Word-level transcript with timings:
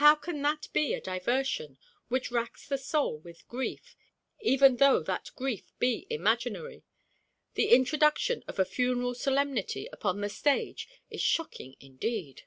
How 0.00 0.14
can 0.14 0.40
that 0.40 0.68
be 0.72 0.94
a 0.94 1.02
diversion 1.02 1.76
which 2.08 2.30
racks 2.30 2.66
the 2.66 2.78
soul 2.78 3.18
with 3.18 3.46
grief, 3.46 3.94
even 4.40 4.76
though 4.78 5.02
that 5.02 5.32
grief 5.36 5.64
be 5.78 6.06
imaginary? 6.08 6.82
The 7.56 7.68
introduction 7.68 8.42
of 8.48 8.58
a 8.58 8.64
funeral 8.64 9.14
solemnity 9.14 9.86
upon 9.92 10.22
the 10.22 10.30
stage 10.30 10.88
is 11.10 11.20
shocking 11.20 11.76
indeed! 11.78 12.44